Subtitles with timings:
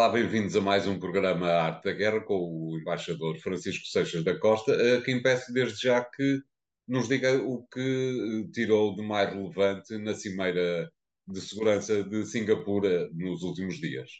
[0.00, 4.34] Olá, bem-vindos a mais um programa Arte da Guerra com o embaixador Francisco Seixas da
[4.34, 6.40] Costa, a quem peço desde já que
[6.88, 10.90] nos diga o que tirou de mais relevante na Cimeira
[11.28, 14.10] de Segurança de Singapura nos últimos dias.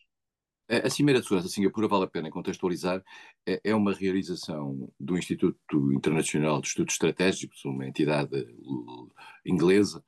[0.68, 3.02] A Cimeira de Segurança de Singapura, vale a pena contextualizar,
[3.48, 9.10] é, é uma realização do Instituto Internacional de Estudos Estratégicos, uma entidade uh,
[9.46, 10.04] inglesa,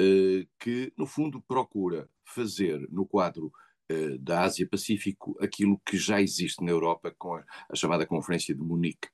[0.00, 3.52] uh, que, no fundo, procura fazer no quadro
[3.90, 8.60] uh, da Ásia-Pacífico aquilo que já existe na Europa com a, a chamada Conferência de
[8.60, 9.08] Munique.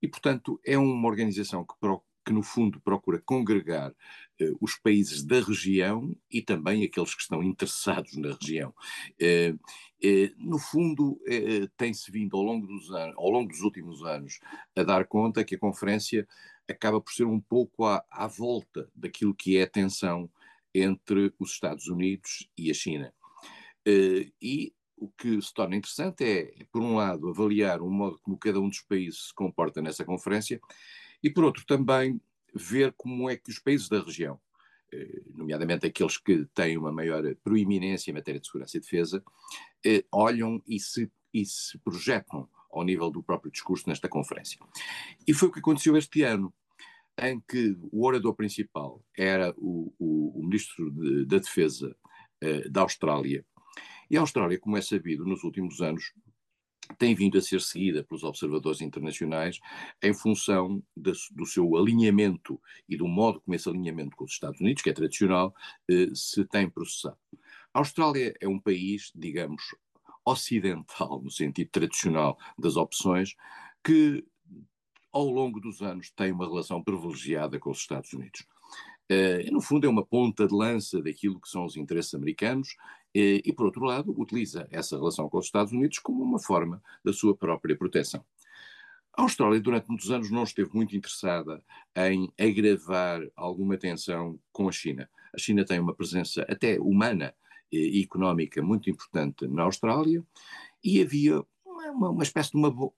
[0.00, 3.92] E, portanto, é uma organização que procura que no fundo procura congregar
[4.38, 8.74] eh, os países da região e também aqueles que estão interessados na região.
[9.18, 9.54] Eh,
[10.02, 14.38] eh, no fundo, eh, tem-se vindo ao longo, dos anos, ao longo dos últimos anos
[14.76, 16.26] a dar conta que a conferência
[16.68, 20.30] acaba por ser um pouco à, à volta daquilo que é a tensão
[20.74, 23.12] entre os Estados Unidos e a China.
[23.86, 28.36] Eh, e o que se torna interessante é, por um lado, avaliar o modo como
[28.36, 30.60] cada um dos países se comporta nessa conferência
[31.22, 32.20] e, por outro, também
[32.54, 34.38] ver como é que os países da região,
[34.92, 39.24] eh, nomeadamente aqueles que têm uma maior proeminência em matéria de segurança e defesa,
[39.84, 44.60] eh, olham e se, e se projetam ao nível do próprio discurso nesta conferência.
[45.26, 46.52] E foi o que aconteceu este ano,
[47.20, 51.94] em que o orador principal era o, o, o ministro de, da Defesa
[52.40, 53.44] eh, da Austrália.
[54.10, 56.12] E a Austrália, como é sabido, nos últimos anos
[56.98, 59.60] tem vindo a ser seguida pelos observadores internacionais
[60.02, 64.60] em função de, do seu alinhamento e do modo como esse alinhamento com os Estados
[64.60, 65.54] Unidos, que é tradicional,
[65.88, 67.18] eh, se tem processado.
[67.72, 69.62] A Austrália é um país, digamos,
[70.24, 73.34] ocidental, no sentido tradicional das opções,
[73.84, 74.24] que
[75.12, 78.46] ao longo dos anos tem uma relação privilegiada com os Estados Unidos.
[79.10, 83.42] Uh, no fundo, é uma ponta de lança daquilo que são os interesses americanos uh,
[83.44, 87.12] e, por outro lado, utiliza essa relação com os Estados Unidos como uma forma da
[87.12, 88.24] sua própria proteção.
[89.16, 91.62] A Austrália, durante muitos anos, não esteve muito interessada
[91.96, 95.10] em agravar alguma tensão com a China.
[95.34, 97.34] A China tem uma presença até humana
[97.72, 100.24] e económica muito importante na Austrália
[100.82, 102.92] e havia uma, uma espécie de uma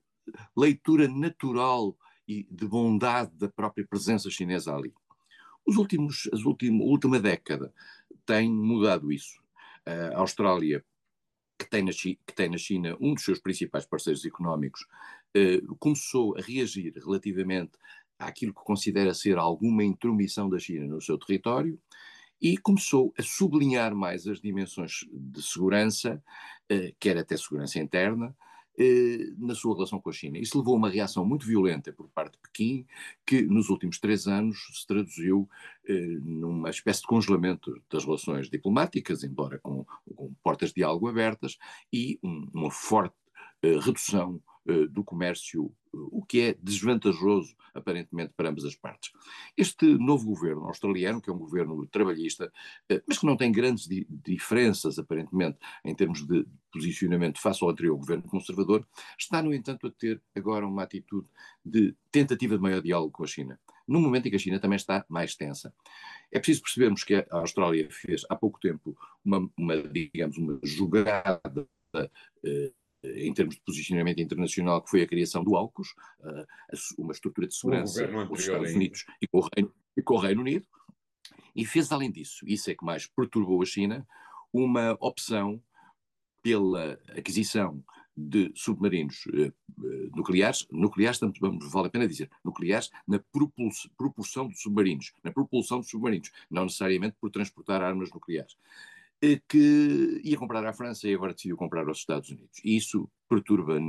[0.55, 1.95] leitura natural
[2.27, 4.93] e de bondade da própria presença chinesa ali.
[5.65, 7.73] Os últimos, as última, última década
[8.25, 9.41] tem mudado isso.
[9.85, 10.83] A Austrália,
[11.57, 14.85] que tem, na China, que tem na China um dos seus principais parceiros económicos,
[15.33, 17.71] eh, começou a reagir relativamente
[18.19, 21.79] àquilo que considera ser alguma intromissão da China no seu território
[22.41, 26.21] e começou a sublinhar mais as dimensões de segurança,
[26.69, 28.35] eh, quer até segurança interna,
[29.37, 30.37] na sua relação com a China.
[30.37, 32.85] Isso levou a uma reação muito violenta por parte de Pequim,
[33.25, 35.47] que nos últimos três anos se traduziu
[35.87, 39.85] eh, numa espécie de congelamento das relações diplomáticas, embora com,
[40.15, 41.57] com portas de diálogo abertas,
[41.91, 43.15] e um, uma forte
[43.61, 49.11] eh, redução eh, do comércio, o que é desvantajoso, aparentemente, para ambas as partes.
[49.55, 52.51] Este novo governo australiano, que é um governo trabalhista,
[52.89, 57.69] eh, mas que não tem grandes di diferenças, aparentemente, em termos de posicionamento face ao
[57.69, 58.87] anterior governo conservador,
[59.17, 61.27] está, no entanto, a ter agora uma atitude
[61.63, 64.77] de tentativa de maior diálogo com a China no momento em que a China também
[64.77, 65.73] está mais tensa.
[66.31, 71.67] É preciso percebermos que a Austrália fez há pouco tempo uma, uma digamos, uma jogada
[72.45, 72.71] eh,
[73.03, 75.93] em termos de posicionamento internacional, que foi a criação do AUKUS,
[76.97, 80.41] uma estrutura de segurança com os Estados Unidos e com, Reino, e com o Reino
[80.41, 80.65] Unido,
[81.55, 84.07] e fez, além disso, isso é que mais perturbou a China,
[84.51, 85.61] uma opção
[86.41, 87.83] pela aquisição
[88.15, 89.51] de submarinos eh,
[90.15, 93.19] nucleares, nucleares, tanto vamos, vale a pena dizer, nucleares na
[93.97, 98.55] propulsão de submarinos, na propulsão de submarinos, não necessariamente por transportar armas nucleares.
[99.25, 102.59] Eh, que ia comprar à França e agora decidiu comprar aos Estados Unidos.
[102.61, 103.79] E isso perturba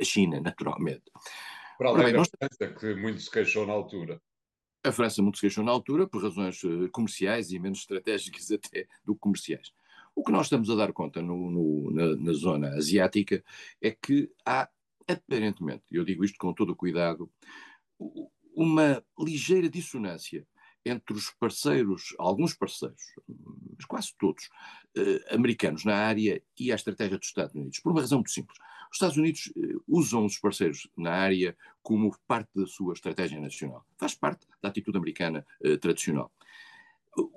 [0.00, 1.04] a China, naturalmente.
[1.78, 4.20] Para além da França, que muito se queixou na altura.
[4.82, 8.88] A França muito se queixou na altura por razões eh, comerciais e menos estratégicas até
[9.04, 9.72] do que comerciais.
[10.12, 13.44] O que nós estamos a dar conta no, no, na, na, zona asiática
[13.80, 14.68] é que há,
[15.06, 17.30] aparentemente, eu digo isto com todo o cuidado,
[18.52, 20.44] uma ligeira dissonância
[20.84, 23.02] entre os parceiros, alguns parceiros,
[23.76, 24.48] mas quase todos,
[24.96, 28.58] eh, americanos na área e a estratégia dos Estados Unidos, por uma razão muito simples.
[28.90, 33.84] Os Estados Unidos eh, usam os parceiros na área como parte da sua estratégia nacional.
[33.98, 36.32] Faz parte da atitude americana eh, tradicional.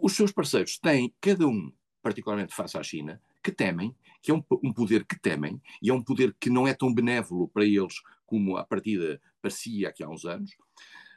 [0.02, 4.44] Os seus parceiros têm, cada um, particularmente face à China, que temem, que é um,
[4.64, 8.02] um, poder que temem, e é um poder que não é tão benévolo para eles
[8.26, 10.56] como a partida parecia aqui há uns anos,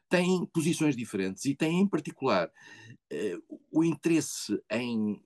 [0.08, 5.20] têm posições diferentes e têm, em particular, uh, o interesse em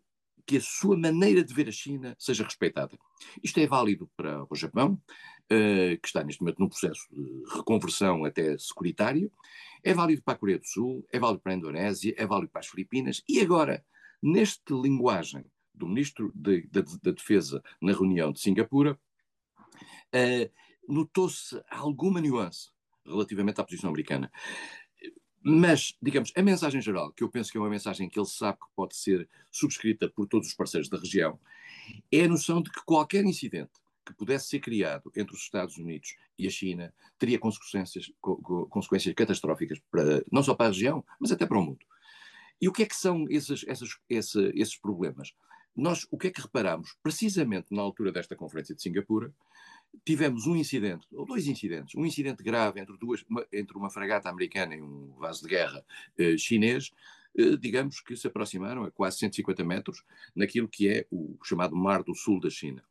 [0.47, 2.99] que a sua maneira de ver a China seja respeitada.
[3.43, 8.25] Isto é válido para o Japão, uh, que está neste momento num processo de reconversão
[8.25, 9.31] até securitário,
[9.82, 12.61] é válido para a Coreia do Sul, é válido para a Indonésia, é válido para
[12.61, 13.85] as Filipinas, e agora,
[14.23, 18.99] nesta linguagem do Ministro de, de, da Defesa na reunião de Singapura,
[20.15, 20.50] uh,
[20.88, 22.71] notou-se alguma nuance
[23.11, 24.31] relativamente à posição americana.
[25.43, 28.59] Mas, digamos, a mensagem geral, que eu penso que é uma mensagem que ele sabe
[28.59, 31.41] que pode ser subscrita por todos os parceiros da região,
[32.12, 33.73] é a noção de que qualquer incidente
[34.05, 38.11] que pudesse ser criado entre os Estados Unidos e a China teria consequências,
[38.69, 41.87] consequências catastróficas para, não só para a região, mas até para o mundo.
[42.61, 45.33] E o que é que são esses, esses, esses, esses problemas?
[45.75, 46.97] Nós, o que é que reparamos?
[47.03, 49.33] Precisamente na altura desta conferência de Singapura,
[50.05, 54.29] tivemos um incidente, ou dois incidentes, um incidente grave entre, duas, uma, entre uma fragata
[54.29, 55.85] americana e um vaso de guerra
[56.19, 56.91] eh, chinês,
[57.37, 60.03] eh, digamos que se aproximaram a quase 150 metros
[60.35, 62.85] naquilo que é o chamado Mar do Sul da China.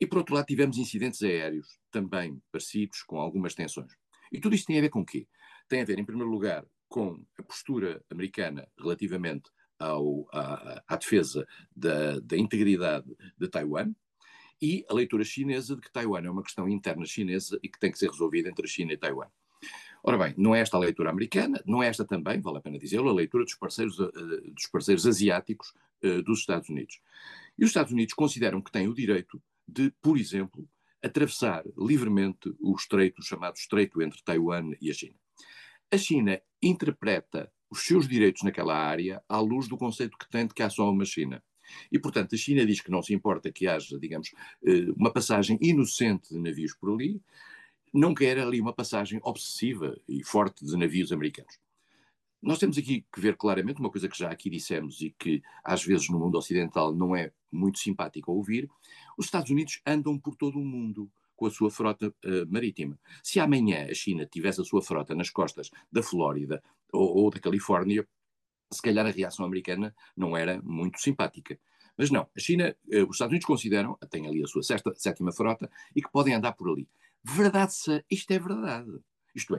[0.00, 3.92] E por outro lado tivemos incidentes aéreos, também parecidos, com algumas tensões.
[4.32, 5.26] E tudo isto tem a ver com o quê?
[5.68, 11.46] Tem a ver, em primeiro lugar, com a postura americana relativamente ao, à, à defesa
[11.74, 13.06] da, da integridade
[13.36, 13.92] de Taiwan,
[14.60, 17.90] e a leitura chinesa de que Taiwan é uma questão interna chinesa e que tem
[17.90, 19.28] que ser resolvida entre a China e Taiwan.
[20.02, 22.78] Ora bem, não é esta a leitura americana, não é esta também, vale a pena
[22.78, 24.10] dizê-lo, a leitura dos parceiros, uh,
[24.52, 25.74] dos parceiros asiáticos
[26.04, 27.00] uh, dos Estados Unidos.
[27.58, 30.68] E os Estados Unidos consideram que têm o direito de, por exemplo,
[31.02, 35.16] atravessar livremente o estreito, chamado estreito entre Taiwan e a China.
[35.90, 40.54] A China interpreta os seus direitos naquela área à luz do conceito que tem de
[40.54, 41.42] que há só uma China.
[41.90, 44.32] E, portanto, a China diz que não se importa que haja, digamos,
[44.64, 47.20] eh, uma passagem inocente de navios por ali,
[47.92, 51.58] não quer ali uma passagem obsessiva e forte de navios americanos.
[52.40, 55.84] Nós temos aqui que ver claramente uma coisa que já aqui dissemos e que às
[55.84, 58.70] vezes no mundo ocidental não é muito simpático a ouvir:
[59.16, 62.98] os Estados Unidos andam por todo o mundo com a sua frota uh, marítima.
[63.22, 66.62] Se amanhã a China tivesse a sua frota nas costas da Flórida
[66.92, 68.06] ou, ou da Califórnia,
[68.70, 71.58] se calhar a reação americana não era muito simpática.
[71.96, 75.32] Mas não, a China, eh, os Estados Unidos consideram, tem ali a sua sexta, sétima
[75.32, 76.88] frota, e que podem andar por ali.
[77.24, 77.72] Verdade,
[78.08, 79.00] isto é verdade.
[79.34, 79.58] Isto é,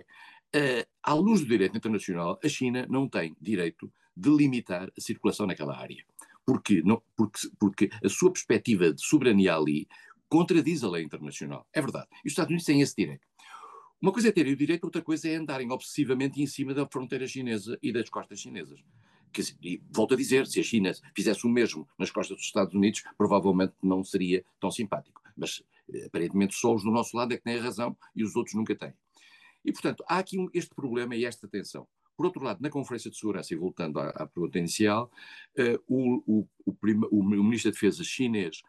[0.56, 5.46] uh, à luz do direito internacional, a China não tem direito de limitar a circulação
[5.46, 6.04] naquela área.
[6.46, 9.88] Porque, não, porque, porque a sua perspectiva de soberania ali
[10.28, 11.68] contradiz a lei internacional.
[11.74, 12.08] É verdade.
[12.24, 13.28] E os Estados Unidos têm esse direito.
[14.02, 17.28] Uma coisa é ter o direito, outra coisa é andarem obsessivamente em cima da fronteira
[17.28, 18.82] chinesa e das costas chinesas.
[19.62, 23.04] e volto a dizer, se a China fizesse o mesmo nas costas dos Estados Unidos,
[23.18, 25.22] provavelmente não seria tão simpático.
[25.36, 25.62] Mas
[25.94, 28.56] eh, aparentemente só os do nosso lado é que têm a razão e os outros
[28.56, 28.94] nunca têm.
[29.66, 31.86] E portanto, há aqui este problema e esta tensão.
[32.16, 35.12] Por outro lado, na Conferência de Segurança, e voltando à, à pergunta inicial,
[35.58, 36.76] uh, o, o, o,
[37.12, 38.62] o, Ministro da Defesa chinês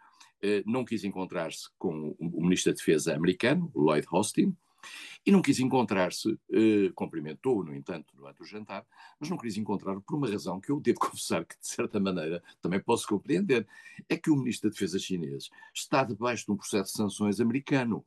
[0.42, 4.56] uh, não quis encontrar-se com o Ministro da Defesa americano, Lloyd Austin,
[5.24, 8.86] e não quis encontrar-se, eh, cumprimentou, no entanto, durante o jantar,
[9.18, 12.42] mas não quis encontrar por uma razão que eu devo confessar que, de certa maneira,
[12.60, 13.66] também posso compreender.
[14.08, 18.04] É que o Ministro da Defesa chinês está debaixo de um processo de sanções americano.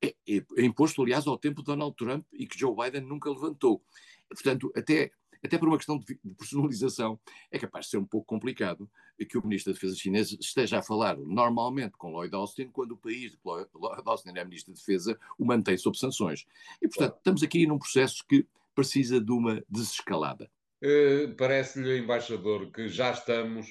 [0.00, 3.30] É, é, é imposto, aliás, ao tempo de Donald Trump e que Joe Biden nunca
[3.30, 3.82] levantou.
[4.28, 7.18] Portanto, até até por uma questão de, personalização,
[7.50, 8.88] é capaz de ser um pouco complicado
[9.28, 12.96] que o Ministro da Defesa chinês esteja a falar normalmente com Lloyd Austin, quando o
[12.96, 13.68] país de Lloyd
[14.04, 16.44] Austin é Ministro da Defesa o mantém sob sanções.
[16.80, 20.50] E, portanto, estamos aqui num processo que precisa de uma desescalada.
[20.82, 23.68] Uh, Parece-lhe, embaixador, que já estamos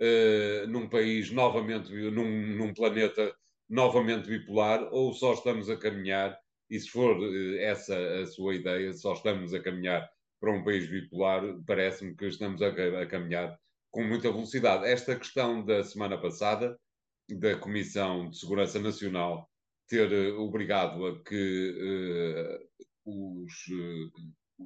[0.00, 3.34] uh, num país novamente, num, num, planeta
[3.68, 6.38] novamente bipolar, ou só estamos a caminhar,
[6.70, 10.08] e se for uh, essa a sua ideia, só estamos a caminhar
[10.40, 13.58] para um país bipolar, parece-me que estamos a, a, caminhar
[13.90, 14.84] com muita velocidade.
[14.84, 16.78] Esta questão da semana passada,
[17.28, 19.48] da Comissão de Segurança Nacional
[19.86, 22.58] ter uh, obrigado a que
[23.06, 24.64] uh, os, uh,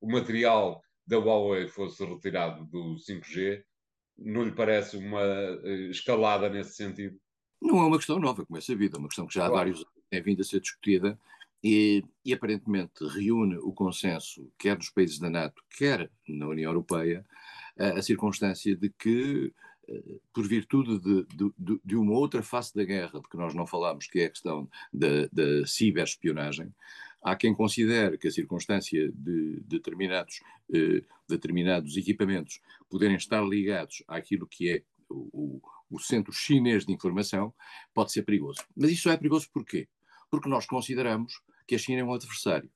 [0.00, 3.62] o material da Huawei fosse retirado do 5G,
[4.16, 5.22] não lhe parece uma
[5.90, 7.18] escalada nesse sentido?
[7.60, 9.78] Não é uma questão nova, como é sabido, é uma questão que já há vários
[9.78, 11.18] anos tem vindo a ser discutida
[11.64, 17.24] e, e, aparentemente reúne o consenso, quer nos países da NATO, quer na União Europeia,
[17.78, 19.50] a, a circunstância de que,
[19.88, 21.26] eh, por virtude de,
[21.58, 24.30] de, de, uma outra face da guerra, de que nós não falamos, que é a
[24.30, 26.70] questão da, ciberespionagem,
[27.22, 30.40] há quem considere que a circunstância de determinados,
[30.70, 37.54] eh, determinados equipamentos poderem estar ligados àquilo que é o, o centro chinês de informação
[37.94, 38.60] pode ser perigoso.
[38.76, 39.88] Mas isso é perigoso porquê?
[40.30, 42.70] Porque nós consideramos que a China é um adversário.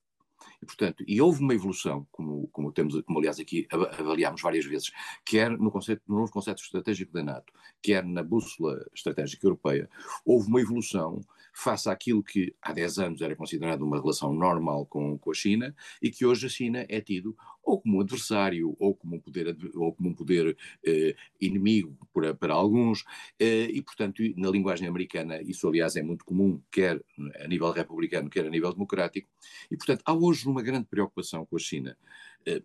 [0.62, 4.90] E, portanto, e houve uma evolução, como, como temos, como aliás aqui avaliámos várias vezes,
[5.24, 7.52] quer no, conceito, no novo conceito estratégico da NATO,
[7.82, 9.88] quer na bússola estratégica europeia,
[10.24, 11.20] houve uma evolução
[11.58, 15.74] face àquilo que há 10 anos era considerado uma relação normal com, com a China
[16.00, 19.92] e que hoje a China é tido ou como adversário ou como um poder, ou
[19.92, 23.04] como um poder eh, inimigo para, para alguns,
[23.40, 27.02] eh, e portanto na linguagem americana isso aliás é muito comum, quer
[27.40, 29.28] a nível republicano, quer a nível democrático,
[29.68, 31.96] e portanto há hoje uma grande preocupação com a China,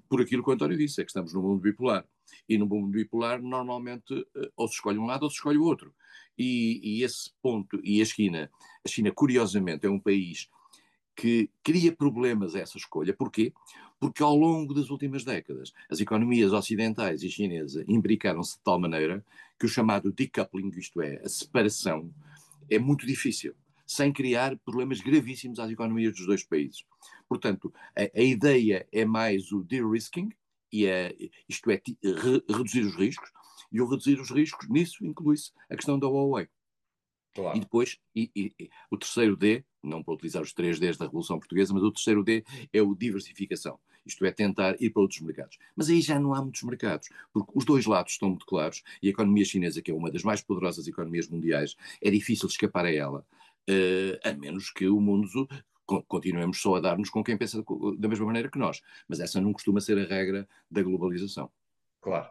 [0.10, 2.06] por aquilo que o António disse, é que estamos num mundo bipolar,
[2.48, 5.64] e no mundo bipolar normalmente eh, ou se escolhe um lado ou se escolhe o
[5.64, 5.94] outro,
[6.38, 8.50] e, e esse ponto, e a China,
[8.86, 10.50] a China curiosamente é um país
[11.16, 13.14] que cria problemas a essa escolha.
[13.14, 13.54] Porquê?
[14.00, 19.24] Porque ao longo das últimas décadas as economias ocidentais e chinesas imbricaram-se de tal maneira
[19.60, 22.12] que o chamado decoupling, isto é, a separação,
[22.70, 23.54] é muito difícil,
[23.86, 26.84] sem criar problemas gravíssimos às economias dos dois países.
[27.28, 30.30] Portanto, a, a ideia é mais o de-risking,
[30.72, 31.16] e é,
[31.48, 33.32] isto é, re, reduzir os riscos,
[33.72, 36.48] e o reduzir os riscos, nisso inclui-se a questão da Huawei.
[37.34, 37.58] Claro.
[37.58, 41.40] E depois, e, e, o terceiro D, não para utilizar os três Ds da Revolução
[41.40, 43.80] Portuguesa, mas o terceiro D é o diversificação.
[44.06, 45.58] Isto é, tentar ir para outros mercados.
[45.76, 49.08] Mas aí já não há muitos mercados, porque os dois lados estão muito claros e
[49.08, 52.94] a economia chinesa, que é uma das mais poderosas economias mundiais, é difícil escapar a
[52.94, 53.26] ela,
[53.70, 55.48] uh, a menos que o mundo
[56.08, 57.64] continuemos só a dar-nos com quem pensa
[57.98, 58.82] da mesma maneira que nós.
[59.08, 61.52] Mas essa não costuma ser a regra da globalização.
[62.02, 62.30] Claro.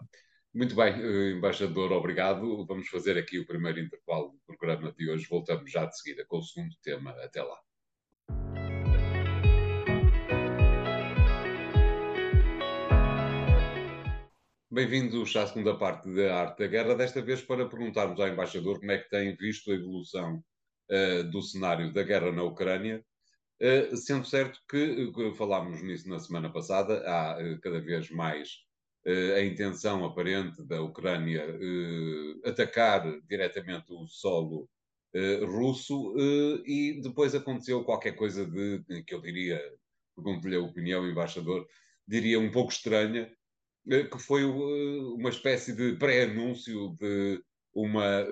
[0.55, 2.67] Muito bem, eh, embaixador, obrigado.
[2.67, 5.27] Vamos fazer aqui o primeiro intervalo do programa de hoje.
[5.29, 7.11] Voltamos já de seguida com o segundo tema.
[7.23, 7.59] Até lá.
[14.71, 18.91] Bem-vindos à segunda parte da Arte da Guerra, desta vez para perguntarmos ao embaixador como
[18.91, 20.43] é que tem visto a evolução
[20.91, 23.05] uh, do cenário da guerra na Ucrânia,
[23.63, 28.63] uh, sendo certo que, uh, falámos nisso na semana passada, há cada vez mais
[29.37, 34.69] a intenção aparente da Ucrânia eh, atacar diretamente o solo
[35.13, 36.15] eh, russo
[36.65, 39.61] e depois aconteceu qualquer coisa de, que eu diria,
[40.15, 41.67] pergunto-lhe a opinião, embaixador,
[42.07, 43.29] diria um pouco estranha,
[43.85, 47.43] que foi uma espécie de pré-anúncio de
[47.75, 48.25] uma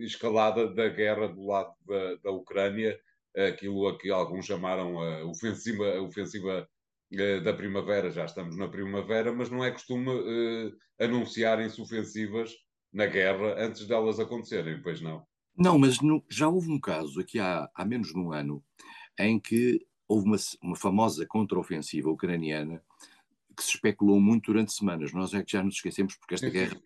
[0.00, 2.98] escalada da guerra do lado da, da Ucrânia,
[3.36, 6.68] aquilo a que alguns chamaram a ofensiva, a ofensiva
[7.12, 12.52] eh, da primavera, já estamos na primavera, mas não é costume uh, anunciarem-se ofensivas
[12.92, 15.26] na guerra antes delas acontecerem, pois não?
[15.56, 18.62] Não, mas no, já houve um caso aqui há, há menos de um ano
[19.18, 22.82] em que houve uma, uma famosa contraofensiva ucraniana
[23.56, 25.12] que se especulou muito durante semanas.
[25.12, 26.80] Nós é que já nos esquecemos porque esta guerra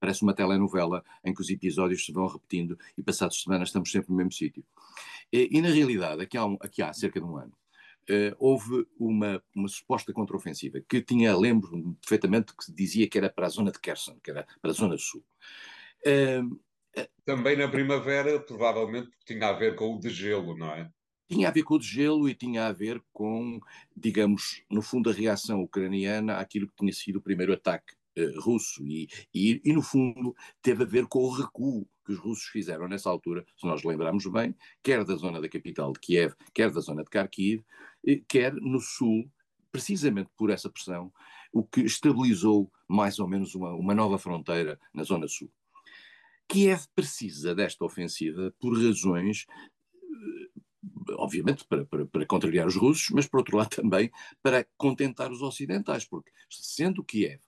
[0.00, 4.10] parece uma telenovela em que os episódios se vão repetindo e passadas semanas estamos sempre
[4.10, 4.64] no mesmo sítio.
[5.32, 7.52] E, e, na realidade, aqui há, um, aqui há cerca de um ano,
[8.10, 13.46] uh, houve uma, uma suposta contraofensiva que tinha, lembro perfeitamente, que dizia que era para
[13.46, 15.24] a zona de Kherson, que era para a zona sul.
[16.06, 16.60] Uh,
[17.24, 20.90] Também na primavera, provavelmente porque tinha a ver com o degelo, não é?
[21.28, 23.58] Tinha a ver com o degelo e tinha a ver com,
[23.96, 28.86] digamos, no fundo, a reação ucraniana àquilo que tinha sido o primeiro ataque uh, russo.
[28.86, 32.86] E, e, e, no fundo, teve a ver com o recuo que os russos fizeram
[32.86, 36.80] nessa altura, se nós lembrarmos bem, quer da zona da capital de Kiev, quer da
[36.80, 37.64] zona de Kharkiv,
[38.28, 39.30] quer no sul,
[39.72, 41.12] precisamente por essa pressão,
[41.52, 45.52] o que estabilizou mais ou menos uma, uma nova fronteira na zona sul.
[46.48, 53.26] Kiev precisa desta ofensiva por razões eh, obviamente para, para, para, contrariar os russos, mas
[53.26, 54.10] por outro lado também
[54.40, 57.40] para contentar os ocidentais, porque sendo Kiev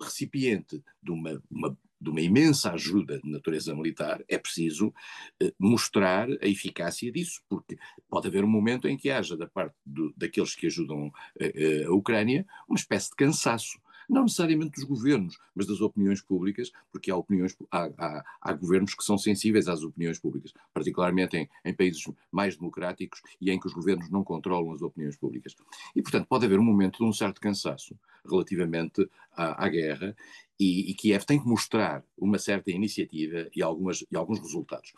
[0.00, 4.92] recipiente de uma, uma de uma imensa ajuda de natureza militar, é preciso
[5.40, 7.76] eh, mostrar a eficácia disso, porque
[8.08, 11.84] pode haver um momento em que haja, da parte do, daqueles que ajudam eh, eh,
[11.84, 13.78] a Ucrânia, uma espécie de cansaço
[14.10, 18.94] não necessariamente dos governos, mas das opiniões públicas, porque há, opiniões, há, há, há governos
[18.94, 23.66] que são sensíveis às opiniões públicas, particularmente em, em, países mais democráticos e em que
[23.66, 25.54] os governos não controlam as opiniões públicas.
[25.94, 27.96] E, portanto, pode haver um momento de um certo cansaço
[28.28, 30.14] relativamente à, à guerra
[30.58, 34.92] e, e Kiev tem que mostrar uma certa iniciativa e, algumas, e alguns resultados.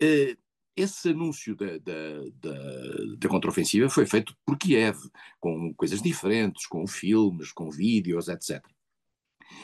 [0.00, 0.36] Uh,
[0.76, 4.98] esse anúncio da, da, da, da contraofensiva foi feito por Kiev,
[5.40, 8.64] com coisas diferentes, com filmes, com vídeos, etc.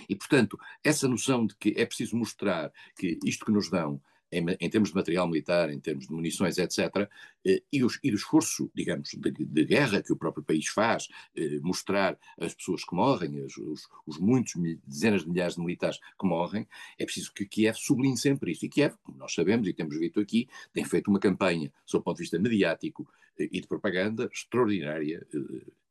[0.08, 4.44] E, portanto, essa noção de que é preciso mostrar que isto que nos dão em,
[4.60, 7.08] em, termos de material militar, em termos de munições, etc.,
[7.44, 11.08] eh, e, os, e, o esforço, digamos, de, de, guerra que o próprio país faz,
[11.36, 14.54] eh, mostrar as pessoas que morrem, os, os, os, muitos,
[14.86, 16.66] dezenas de milhares de militares que morrem,
[16.98, 18.64] é preciso que Kiev sublinhe sempre isso.
[18.64, 22.04] E Kiev, como nós sabemos e temos visto aqui, tem feito uma campanha, sob o
[22.04, 23.08] ponto de vista mediático
[23.38, 25.26] eh, e de propaganda, extraordinária,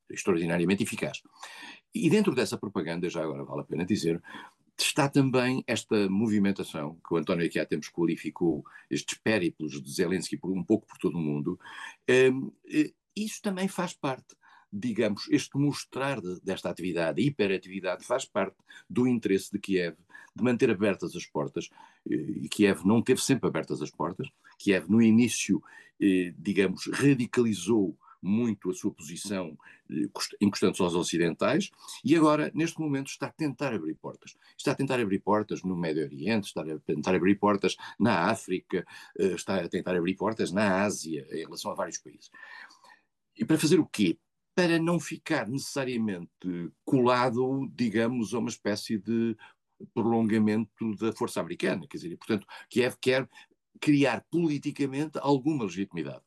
[0.10, 1.22] extraordinariamente eficaz.
[1.94, 4.22] E dentro dessa propaganda, já agora vale a pena dizer,
[4.84, 10.38] está também esta movimentação que o António aqui há tempos qualificou, estes périplos de Zelensky
[10.38, 11.60] por, um pouco por todo o mundo,
[12.10, 14.36] um, eh, isso também faz parte
[14.72, 18.56] digamos, este mostrar de, desta atividade, hiperatividade, faz parte
[18.90, 19.98] do interesse de Kiev
[20.36, 21.70] de manter abertas as portas,
[22.10, 25.62] eh, e Kiev não teve sempre abertas as portas, Kiev no início,
[26.00, 29.58] eh, digamos, radicalizou muito a sua posição
[29.90, 30.10] eh,
[30.42, 31.72] encostando-se aos ocidentais
[32.04, 34.36] e agora, neste momento, está a tentar abrir portas.
[34.58, 38.86] Está a tentar abrir portas no Médio Oriente, está a tentar abrir portas na África,
[39.18, 42.30] eh, está a tentar abrir portas na Ásia, em relação a vários países.
[43.38, 44.18] E para fazer o quê?
[44.54, 46.30] Para não ficar necessariamente
[46.84, 49.38] colado, digamos, a uma espécie de
[49.94, 51.88] prolongamento da força americana.
[51.88, 53.30] Quer dizer, portanto, Kiev quer
[53.80, 56.24] criar politicamente alguma legitimidade.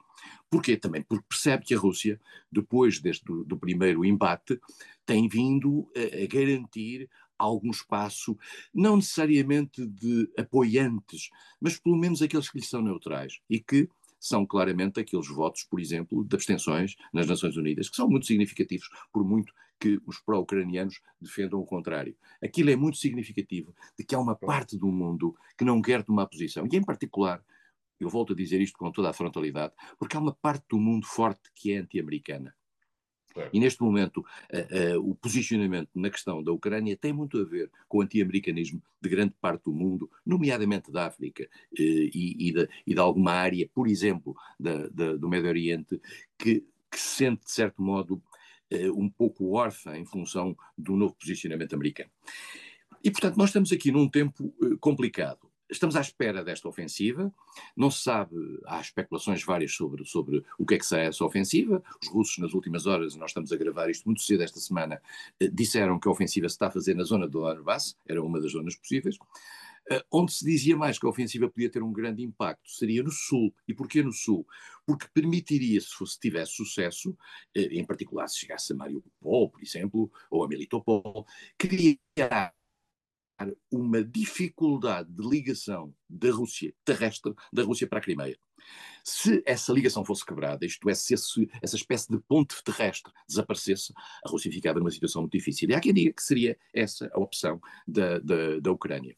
[0.50, 0.76] Porquê?
[0.76, 4.60] Também porque percebe que a Rússia, depois deste, do, do primeiro embate,
[5.06, 8.38] tem vindo a, a garantir algum espaço,
[8.72, 13.88] não necessariamente de apoiantes, mas pelo menos aqueles que lhe são neutrais e que
[14.20, 18.88] são claramente aqueles votos, por exemplo, de abstenções nas Nações Unidas, que são muito significativos,
[19.12, 22.16] por muito que os pró-ucranianos defendam o contrário.
[22.40, 26.26] Aquilo é muito significativo de que há uma parte do mundo que não quer tomar
[26.26, 27.42] posição, e em particular
[28.04, 31.06] eu volto a dizer isto com toda a frontalidade, porque há uma parte do mundo
[31.06, 32.54] forte que é anti-americana.
[33.52, 37.70] E neste momento, uh, uh, o posicionamento na questão da Ucrânia tem muito a ver
[37.88, 41.48] com o anti-americanismo de grande parte do mundo, nomeadamente da África uh,
[41.80, 46.00] e, e, de, e, de, alguma área, por exemplo, da, da, do Médio Oriente,
[46.38, 48.22] que, que se sente, de certo modo,
[48.94, 52.10] um pouco órfã em função do novo posicionamento americano.
[53.04, 55.51] E, portanto, nós estamos aqui num tempo complicado.
[55.72, 57.34] Estamos à espera desta ofensiva,
[57.74, 58.36] não se sabe,
[58.66, 61.82] há especulações várias sobre, sobre o que é que será essa ofensiva.
[62.02, 65.00] Os russos, nas últimas horas, nós estamos a gravar isto muito cedo esta semana,
[65.40, 68.38] eh, disseram que a ofensiva se está a fazer na zona do Donbass, era uma
[68.38, 69.16] das zonas possíveis.
[69.90, 73.10] Uh, onde se dizia mais que a ofensiva podia ter um grande impacto seria no
[73.10, 73.52] Sul.
[73.66, 74.46] E porquê no Sul?
[74.86, 77.16] Porque permitiria, se, fosse, tivesse sucesso, uh,
[77.54, 81.26] em particular se chegasse a Mariupol, por exemplo, ou a Melitopol,
[81.58, 82.54] criar
[83.70, 88.38] uma dificuldade de ligação da Rússia terrestre, da Rússia para a Crimeia.
[89.04, 93.92] Se essa ligação fosse quebrada, isto é, se esse, essa espécie de ponte terrestre desaparecesse,
[94.24, 95.68] a Rússia ficava numa situação muito difícil.
[95.68, 99.16] E há quem diga que seria essa a opção da, da, da Ucrânia.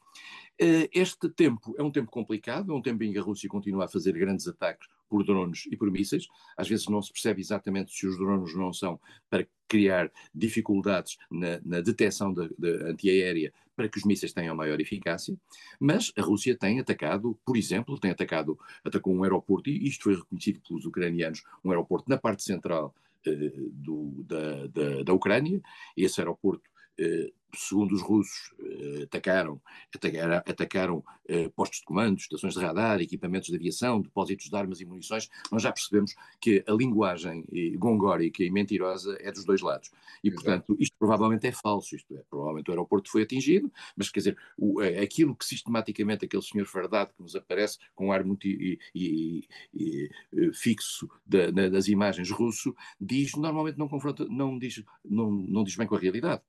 [0.58, 3.84] Eh, este tempo é um tempo complicado, é um tempo em que a Rússia continua
[3.84, 6.26] a fazer grandes ataques por drones e por mísseis.
[6.56, 11.60] Às vezes não se percebe exatamente se os drones não são para criar dificuldades na,
[11.64, 12.48] na detecção da,
[12.88, 15.36] antiaérea para que os mísseis tenham maior eficácia,
[15.80, 20.14] mas a Rússia tem atacado, por exemplo, tem atacado, atacou um aeroporto, e isto foi
[20.14, 22.94] reconhecido pelos ucranianos, um aeroporto na parte central
[23.26, 25.60] eh, do, da, da, da Ucrânia,
[25.96, 29.60] esse aeroporto eh, segundo os russos, eh, atacaram,
[29.94, 34.80] atacaram, atacaram eh, postos de comando, estações de radar, equipamentos de aviação, depósitos de armas
[34.80, 37.44] e munições, nós já percebemos que a linguagem
[37.76, 39.90] gongórica e mentirosa é dos dois lados.
[40.22, 40.44] E, Exato.
[40.44, 44.38] portanto, isto provavelmente é falso, isto é, provavelmente o aeroporto foi atingido, mas, quer dizer,
[44.56, 48.78] o, aquilo que sistematicamente aquele senhor fardado que nos aparece com um ar muito e,
[48.94, 50.10] e, e,
[50.52, 55.86] fixo da, das imagens russo, diz, normalmente não confronta, não diz, não, não diz bem
[55.86, 56.42] com a realidade.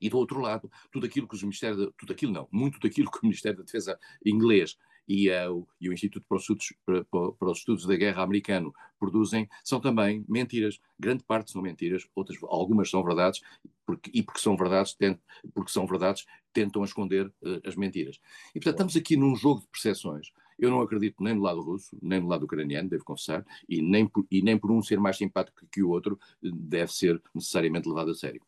[0.00, 3.10] E do outro lado, tudo aquilo que os Ministérios, de, tudo aquilo não, muito daquilo
[3.10, 4.76] que o Ministério da Defesa inglês
[5.10, 8.72] e, uh, e o Instituto para os, Estudos, para, para os, Estudos, da Guerra americano
[8.98, 10.78] produzem são também mentiras.
[10.98, 13.40] Grande parte são mentiras, outras, algumas são verdades,
[13.84, 15.18] porque, e porque são verdades, tent,
[15.52, 18.20] porque são verdades, tentam esconder uh, as mentiras.
[18.54, 20.32] E portanto estamos aqui num jogo de percepções.
[20.56, 24.06] Eu não acredito nem no lado russo, nem no lado ucraniano, devo confessar, e nem
[24.06, 28.10] por, e nem por um ser mais simpático que o outro deve ser necessariamente levado
[28.10, 28.42] a sério.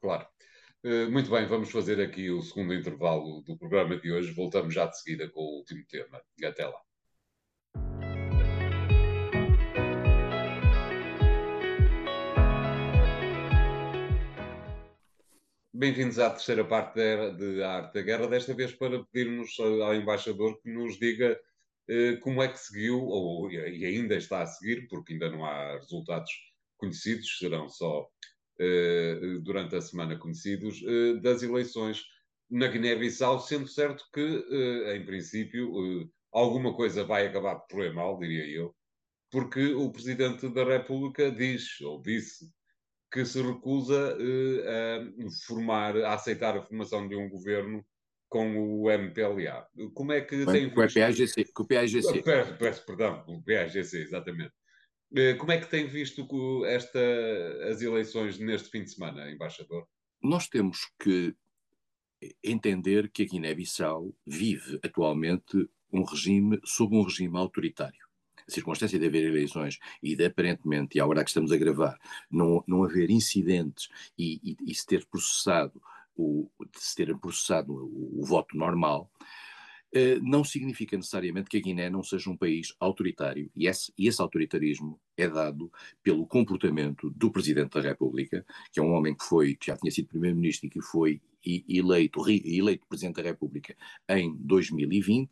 [0.00, 0.26] Claro.
[0.82, 4.32] Eh, muito bem, vamos fazer aqui o segundo intervalo do programa de hoje.
[4.32, 6.22] Voltamos já de seguida com o último tema.
[6.42, 6.80] Até lá.
[15.72, 20.70] Bem-vindos à terceira parte de Arte da Guerra, desta vez para pedirmos ao embaixador que
[20.70, 21.38] nos diga
[21.88, 25.74] eh, como é que seguiu, ou, e ainda está a seguir, porque ainda não há
[25.74, 26.30] resultados
[26.78, 28.39] conhecidos, serão só eh,
[29.42, 32.04] durante a semana conhecidos, eh, das eleições
[32.50, 38.18] na Guiné-Bissau, sendo certo que, eh, em princípio, alguma coisa vai acabar por correr mal,
[38.18, 38.74] diria eu,
[39.30, 42.46] porque o Presidente da República diz, ou disse,
[43.12, 47.84] que se recusa a formar, a aceitar a formação de um governo
[48.28, 49.66] com o MPLA.
[49.92, 51.00] Como é que com, tem com, visto...
[51.00, 52.22] PAGC, com o PAGC.
[52.22, 54.52] Peço, peço perdão, com o PAGC, exatamente.
[55.14, 56.26] Eh, como é que tem visto
[56.66, 57.00] esta,
[57.68, 59.86] as eleições neste fim de semana, embaixador?
[60.22, 61.34] Nós temos que
[62.44, 68.08] entender que a Guiné-Bissau vive atualmente um regime sob um regime autoritário.
[68.46, 71.98] A circunstância de haver eleições e de aparentemente, e agora que estamos a gravar,
[72.30, 75.80] não, não haver incidentes e, e, e se ter processado
[76.16, 79.10] o, se ter processado o, o voto normal,
[80.22, 83.50] não significa necessariamente que a Guiné não seja um país autoritário.
[83.56, 85.70] E esse, e esse, autoritarismo é dado
[86.02, 89.90] pelo comportamento do Presidente da República, que é um homem que foi, que já tinha
[89.90, 91.20] sido Primeiro-Ministro e que foi
[91.68, 93.74] eleito, eleito Presidente da República
[94.08, 95.30] em 2020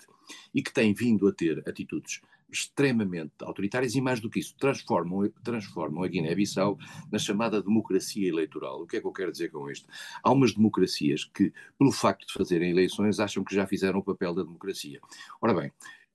[0.54, 5.30] e que tem vindo a ter atitudes extremamente autoritárias e, mais do que isso, transformam,
[5.42, 6.78] transformam a Guiné-Bissau
[7.10, 8.82] na chamada democracia eleitoral.
[8.82, 9.88] O que é que eu quero dizer com isto?
[10.22, 14.34] Há umas democracias que, pelo facto de fazerem eleições, acham que já fizeram o papel
[14.34, 15.00] da democracia.
[15.40, 15.68] Ora bem,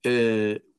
[0.06, 0.74] uh,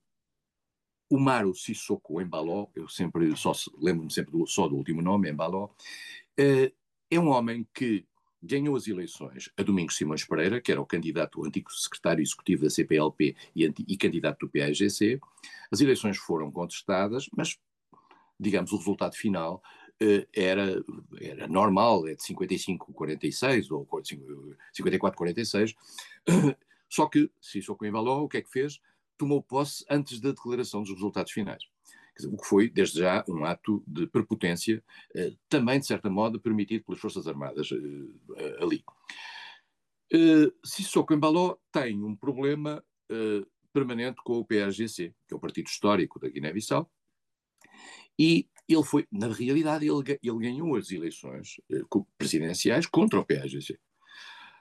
[1.09, 5.65] o Maro Sissoko Embaló, eu sempre só lembro-me sempre do, só do último nome, Embaló,
[5.65, 6.73] uh,
[7.09, 8.05] é um homem que
[8.45, 12.63] ganhou as eleições a Domingos Simões Pereira, que era o candidato, o antigo secretário executivo
[12.63, 15.19] da CPLP e, e candidato do PAGC.
[15.71, 17.57] As eleições foram contestadas, mas,
[18.39, 19.61] digamos, o resultado final
[19.99, 20.83] eh, era,
[21.19, 25.75] era normal, é de 55-46 ou 54-46.
[26.89, 28.79] Só que Sissoko Embaló, o que é que fez?
[29.17, 31.63] Tomou posse antes da declaração dos resultados finais
[32.23, 36.85] o que foi, desde já, um ato de prepotência, eh, também, de certa modo, permitido
[36.85, 38.83] pelas Forças Armadas eh, ali.
[40.13, 42.83] Eh, Sissoko Embaló tem um problema
[43.71, 46.89] permanente com o PAGC, que é o partido histórico da Guiné-Bissau,
[48.17, 51.61] e ele foi, na realidade, ele, ele ganhou as eleições
[52.17, 53.77] presidenciais contra o PAGC.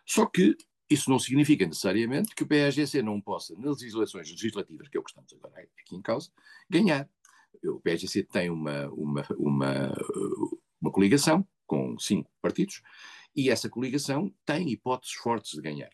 [0.04, 0.54] Só que
[0.90, 5.02] isso não significa necessariamente que o PAGC não possa, nas eleições legislativas, que é o
[5.02, 6.30] que estamos agora aqui em causa,
[6.68, 7.08] ganhar
[7.64, 9.94] o PSGC tem uma, uma, uma,
[10.80, 12.82] uma coligação com cinco partidos
[13.34, 15.90] e essa coligação tem hipóteses fortes de ganhar.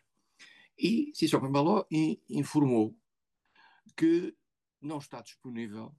[0.79, 1.85] E Sissoko Embaló
[2.29, 2.97] informou
[3.97, 4.35] que
[4.81, 5.95] não está disponível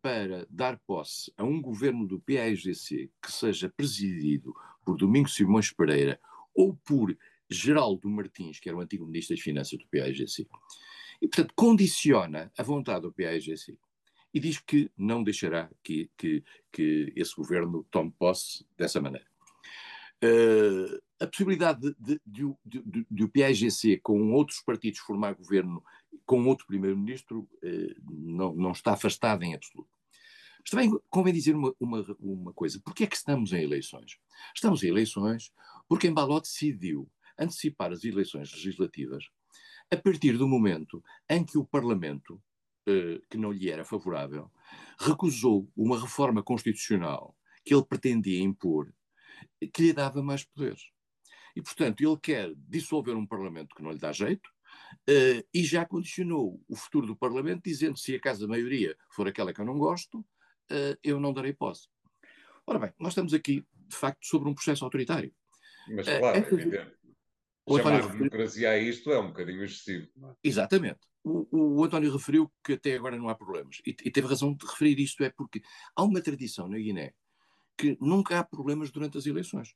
[0.00, 6.18] para dar posse a um governo do PAIGC que seja presidido por Domingos Simões Pereira
[6.54, 7.16] ou por
[7.48, 10.46] Geraldo Martins, que era o antigo ministro das Finanças do PAIGC.
[11.20, 13.76] E, portanto, condiciona a vontade do PAIGC
[14.32, 19.26] e diz que não deixará que, que, que esse governo tome posse dessa maneira.
[20.22, 25.82] Uh, a possibilidade de, de, de, de, o PAGC com outros partidos formar governo
[26.26, 29.88] com outro primeiro-ministro uh, não, não está afastada em absoluto.
[30.60, 32.82] Mas também convém dizer uma, uma, uma coisa.
[33.00, 34.18] É que estamos em eleições?
[34.54, 35.50] Estamos em eleições
[35.88, 39.24] porque Embaló decidiu antecipar as eleições legislativas
[39.90, 42.40] a partir do momento em que o Parlamento
[43.28, 44.50] que não lhe era favorável,
[44.98, 48.92] recusou uma reforma constitucional que ele pretendia impor,
[49.72, 50.82] que lhe dava mais poderes.
[51.54, 54.48] E, portanto, ele quer dissolver um Parlamento que não lhe dá jeito,
[55.08, 59.26] uh, e já condicionou o futuro do Parlamento, dizendo se a casa da maioria for
[59.28, 61.88] aquela que eu não gosto, uh, eu não darei posse.
[62.66, 65.34] Ora bem, nós estamos aqui, de facto, sobre um processo autoritário.
[65.88, 66.96] Mas, claro, é evidente.
[67.68, 70.08] Chamar de democracia a isto é um bocadinho excessivo.
[70.22, 70.34] É?
[70.42, 73.80] Exatamente o, o, António referiu que até agora não há problemas.
[73.86, 75.62] E, e, teve razão de referir isto, é porque
[75.94, 77.12] há uma tradição na Guiné
[77.76, 79.74] que nunca há problemas durante as eleições.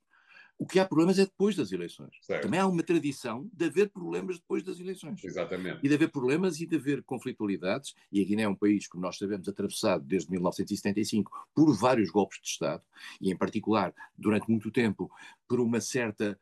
[0.56, 2.16] O que há problemas é depois das eleições.
[2.22, 2.42] Certo.
[2.42, 5.22] Também há uma tradição de haver problemas depois das eleições.
[5.24, 5.80] Exatamente.
[5.82, 7.92] E de haver problemas e de haver conflitualidades.
[8.12, 12.40] E a Guiné é um país, como nós sabemos, atravessado desde 1975 por vários golpes
[12.40, 12.82] de Estado,
[13.20, 15.10] e em particular, durante muito tempo,
[15.48, 16.38] por uma certa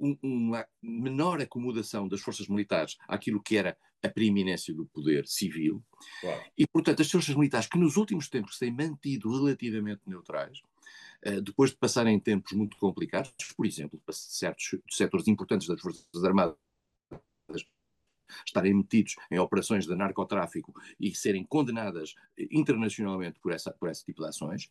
[0.00, 5.82] eh, uma menor acomodação das forças militares àquilo que era a preeminência do poder civil.
[6.20, 6.42] Claro.
[6.56, 10.58] E, portanto, as forças militares que nos últimos tempos têm mantido relativamente neutrais,
[11.26, 16.56] uh, depois de passarem tempos muito complicados, por exemplo, certos setores importantes das Forças Armadas
[18.44, 22.14] estarem metidos em operações de narcotráfico e serem condenadas
[22.50, 24.68] internacionalmente por, essa, por esse tipo de ações.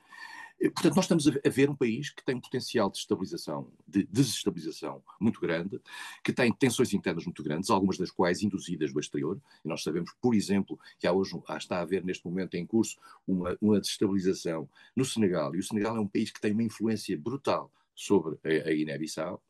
[0.59, 4.03] Eh, portanto, nós estamos a ver um país que tem um potencial de estabilização, de
[4.03, 5.79] desestabilização muito grande,
[6.23, 9.39] que tem tensões internas muito grandes, algumas das quais induzidas do exterior.
[9.63, 12.97] E nós sabemos, por exemplo, que há hoje está a haver neste momento em curso
[13.27, 15.55] uma, uma desestabilização no Senegal.
[15.55, 19.41] E o Senegal é um país que tem uma influência brutal sobre a, a Guiné-Bissau.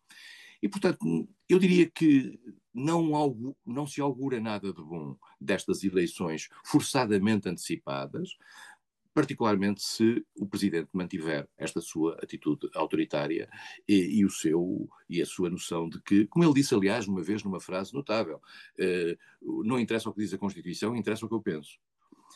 [0.62, 2.39] E, portanto, eu diria que
[2.74, 8.38] não, não se augura nada de bom destas eleições forçadamente antecipadas,
[9.13, 13.50] particularmente se o presidente mantiver esta sua atitude autoritária
[13.88, 17.22] e, e, o seu e a sua noção de que, como ele disse aliás uma
[17.22, 18.41] vez numa frase notável,
[18.78, 21.80] eh, não interessa o que diz a Constituição, interessa o que eu penso.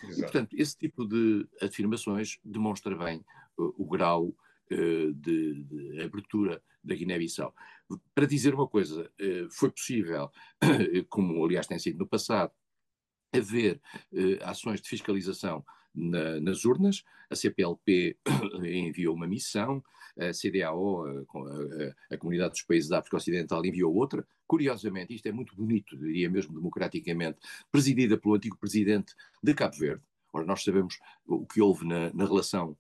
[0.01, 0.19] Exato.
[0.19, 3.23] E, portanto, esse tipo de afirmações demonstra bem
[3.57, 4.35] uh, o grau
[5.15, 7.53] de, de, abertura da Guiné-Bissau.
[8.13, 10.29] Para dizer uma coisa, uh, foi possível,
[11.09, 12.51] como aliás tem sido no passado,
[13.35, 13.81] haver
[14.43, 18.17] ações de fiscalização na, nas urnas, a CPLP
[18.63, 19.83] enviou uma missão,
[20.17, 24.25] a CDAO, a, a, Comunidade dos Países da África Ocidental, enviou outra.
[24.45, 27.39] Curiosamente, isto é muito bonito, diria mesmo democraticamente,
[27.71, 30.03] presidida pelo antigo presidente de Cabo Verde.
[30.31, 32.77] Ora, nós sabemos o que houve na, na relação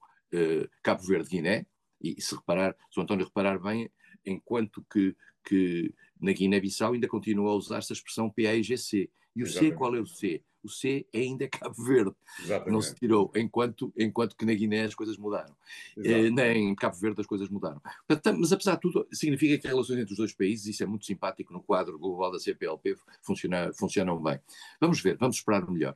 [0.81, 1.65] Cabo Verde-Guiné,
[2.03, 3.89] e, e se reparar, se o António reparar bem,
[4.25, 9.09] enquanto que, que na Guiné-Bissau ainda continua a usar-se a expressão PAIGC.
[9.35, 9.71] E o Exatamente.
[9.71, 10.43] C, qual é o C?
[10.63, 12.15] o C é ainda Cabo Verde.
[12.39, 12.71] Exatamente.
[12.71, 15.55] Não se tirou, enquanto, enquanto que na Guiné as coisas mudaram.
[15.97, 17.81] Eh, nem em Cabo Verde as coisas mudaram.
[18.07, 20.85] Portanto, mas apesar de tudo, significa que as relações entre os dois países, isso é
[20.85, 24.39] muito simpático no quadro global da CPLP, funciona, funcionam bem.
[24.79, 25.95] Vamos ver, vamos esperar melhor.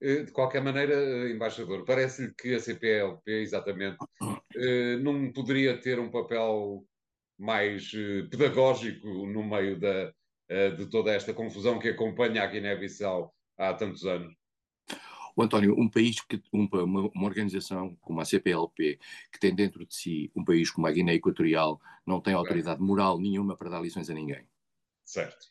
[0.00, 3.98] Eh, de qualquer maneira, eh, embaixador, parece-lhe que a CPLP, exatamente,
[5.02, 6.84] não poderia ter um papel
[7.38, 7.90] mais
[8.30, 10.12] pedagógico no meio da,
[10.76, 14.34] de toda esta confusão que acompanha a Guiné-Bissau há tantos anos?
[15.36, 16.82] O António, um país que uma,
[17.14, 18.98] uma, organização como a CPLP
[19.32, 23.18] que tem dentro de si um país como a Guiné Equatorial não tem autoridade moral
[23.18, 24.46] nenhuma para dar lições a ninguém.
[25.04, 25.46] Certo.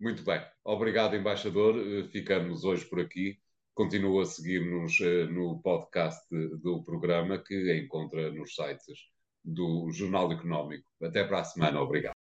[0.00, 0.40] Muito bem.
[0.64, 1.76] Obrigado, embaixador.
[1.76, 3.38] Eh, ficamos hoje por aqui.
[3.78, 9.06] Continua a seguir-nos eh, no podcast do programa que encontra nos sites
[9.44, 10.90] do Jornal Económico.
[11.00, 11.80] Até para a semana.
[11.80, 12.17] Obrigado.